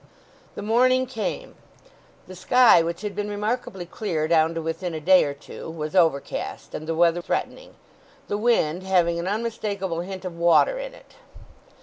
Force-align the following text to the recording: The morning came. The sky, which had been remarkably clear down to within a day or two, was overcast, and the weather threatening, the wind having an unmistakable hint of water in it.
The 0.55 0.63
morning 0.63 1.05
came. 1.05 1.53
The 2.25 2.35
sky, 2.35 2.81
which 2.81 3.01
had 3.01 3.15
been 3.15 3.29
remarkably 3.29 3.85
clear 3.85 4.27
down 4.27 4.55
to 4.55 4.61
within 4.63 4.95
a 4.95 4.99
day 4.99 5.25
or 5.25 5.35
two, 5.35 5.69
was 5.69 5.95
overcast, 5.95 6.73
and 6.73 6.87
the 6.87 6.95
weather 6.95 7.21
threatening, 7.21 7.75
the 8.27 8.39
wind 8.39 8.81
having 8.81 9.19
an 9.19 9.27
unmistakable 9.27 9.99
hint 9.99 10.25
of 10.25 10.35
water 10.35 10.79
in 10.79 10.95
it. 10.95 11.17